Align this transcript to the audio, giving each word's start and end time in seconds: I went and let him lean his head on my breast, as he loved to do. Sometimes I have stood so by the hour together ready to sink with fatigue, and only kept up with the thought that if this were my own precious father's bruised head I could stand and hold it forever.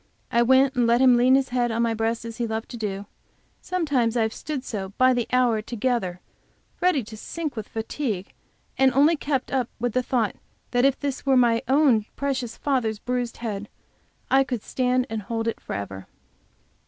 I 0.31 0.41
went 0.41 0.73
and 0.73 0.87
let 0.87 0.99
him 0.99 1.15
lean 1.15 1.35
his 1.35 1.49
head 1.49 1.69
on 1.71 1.83
my 1.83 1.93
breast, 1.93 2.25
as 2.25 2.37
he 2.37 2.47
loved 2.47 2.69
to 2.69 2.75
do. 2.77 3.05
Sometimes 3.61 4.17
I 4.17 4.23
have 4.23 4.33
stood 4.33 4.63
so 4.63 4.93
by 4.97 5.13
the 5.13 5.27
hour 5.31 5.61
together 5.61 6.21
ready 6.81 7.03
to 7.03 7.15
sink 7.15 7.55
with 7.55 7.67
fatigue, 7.69 8.33
and 8.79 8.91
only 8.93 9.15
kept 9.15 9.51
up 9.51 9.69
with 9.79 9.93
the 9.93 10.01
thought 10.01 10.35
that 10.71 10.85
if 10.85 10.99
this 10.99 11.23
were 11.23 11.37
my 11.37 11.61
own 11.67 12.07
precious 12.15 12.57
father's 12.57 12.97
bruised 12.97 13.37
head 13.45 13.69
I 14.31 14.43
could 14.43 14.63
stand 14.63 15.05
and 15.07 15.21
hold 15.21 15.47
it 15.47 15.59
forever. 15.59 16.07